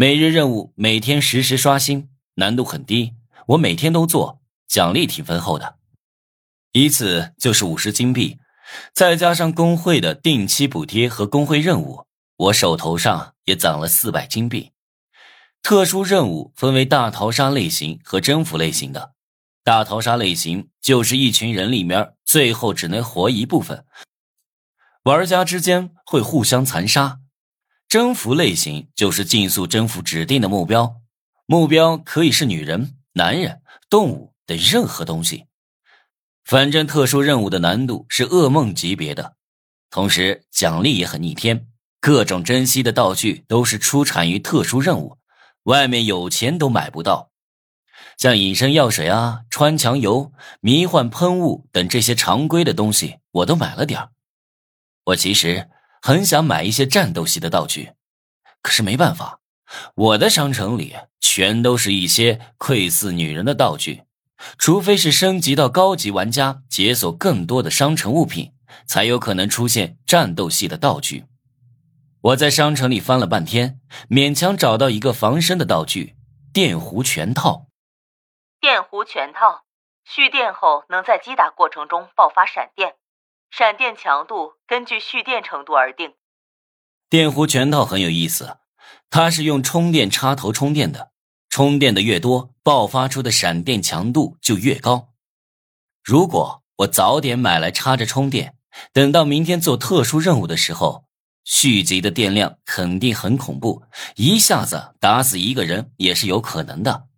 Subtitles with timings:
[0.00, 3.16] 每日任务每天实时刷新，难度很低，
[3.48, 5.76] 我每天都做，奖励挺丰厚的，
[6.72, 8.38] 一次就是五十金币，
[8.94, 12.06] 再加上工会的定期补贴和工会任务，
[12.38, 14.72] 我手头上也攒了四百金币。
[15.60, 19.12] 特殊任务分为大逃杀类型和征服类型的，
[19.62, 23.84] 大逃杀类型就是一群人里面最后只能活一部分，
[25.02, 27.19] 玩家之间会互相残杀。
[27.90, 30.94] 征服类型就是竞速征服指定的目标，
[31.44, 35.46] 目标可以是女人、男人、动物等任何东西。
[36.44, 39.34] 反正特殊任务的难度是噩梦级别的，
[39.90, 41.66] 同时奖励也很逆天，
[42.00, 45.18] 各种珍稀的道具都是出产于特殊任务，
[45.64, 47.32] 外面有钱都买不到。
[48.16, 54.10] 像隐身药水啊、穿墙油、迷幻喷雾等这些常规的东西，我都买了点
[55.06, 55.68] 我其实。
[56.00, 57.92] 很想买一些战斗系的道具，
[58.62, 59.40] 可是没办法，
[59.94, 64.04] 我的商城里全都是一些窥似女人的道具，
[64.56, 68.52] 除非是升级到高级玩家解锁更多的商城物品，
[68.86, 71.26] 才有可能出现战斗系的道具。
[72.22, 76.16] 我在商城里翻了半天，勉强找到一个防身的道具——
[76.52, 77.66] 电弧拳套。
[78.60, 79.64] 电弧拳套，
[80.04, 82.96] 蓄电后能在击打过程中爆发闪电。
[83.50, 86.12] 闪电强度根据蓄电程度而定。
[87.08, 88.58] 电弧拳套很有意思，
[89.10, 91.10] 它是用充电插头充电的，
[91.48, 95.08] 充电的越多，爆发出的闪电强度就越高。
[96.04, 98.54] 如果我早点买来插着充电，
[98.92, 101.04] 等到明天做特殊任务的时候，
[101.44, 103.82] 蓄积的电量肯定很恐怖，
[104.14, 107.08] 一下子打死一个人也是有可能的。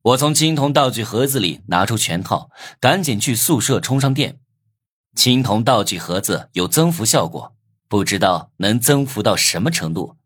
[0.00, 4.40] 我从青铜道具盒子里拿出拳套，赶紧去宿舍充上电。
[5.14, 7.54] 青铜道具盒子有增幅效果，
[7.86, 10.16] 不知道能增幅到什么程度。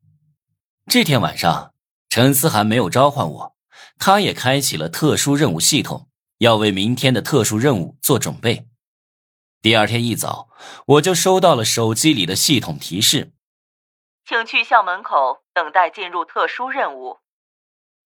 [0.86, 1.74] 这天晚上，
[2.08, 3.56] 陈思涵没有召唤我，
[3.98, 8.68] 他也开启了特殊任务系统，要为明天的特殊任务做准备。
[9.60, 10.48] 第二天一早，
[10.86, 13.32] 我就收到了手机里的系统提示，
[14.24, 17.18] 请去校门口等待进入特殊任务。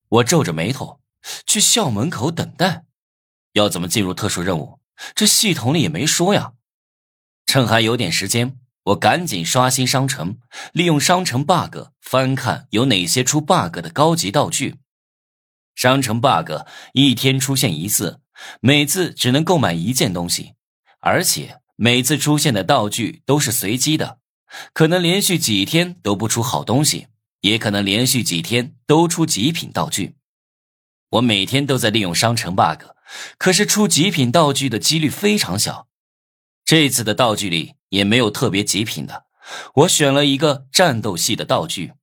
[0.08, 1.00] 我皱着眉头，
[1.47, 2.86] 去校门口等待，
[3.52, 4.80] 要怎么进入特殊任务？
[5.14, 6.54] 这系统里也没说呀。
[7.50, 10.38] 趁还有点时间，我赶紧刷新商城，
[10.72, 14.76] 利用商城 bug 翻看有哪些出 bug 的高级道具。
[15.74, 16.52] 商城 bug
[16.92, 18.20] 一天出现一次，
[18.60, 20.52] 每次只能购买一件东西，
[21.00, 24.18] 而且每次出现的道具都是随机的，
[24.72, 27.08] 可能连续几天都不出好东西，
[27.40, 30.14] 也可能连续几天都出极品道具。
[31.08, 32.84] 我每天都在利用商城 bug，
[33.38, 35.88] 可是出极品道具的几率非常小。
[36.70, 39.25] 这次的道具里也没有特别极品的，
[39.75, 41.94] 我选了一个战斗系的道具，